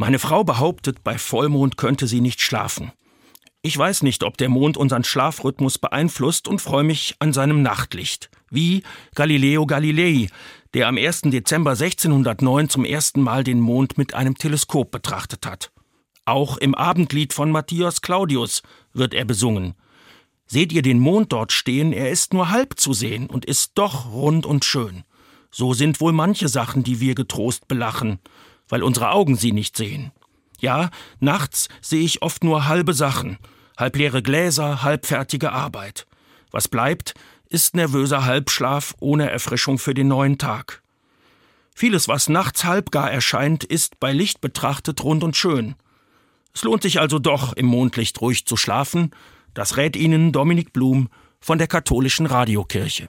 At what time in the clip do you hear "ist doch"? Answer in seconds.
23.44-24.12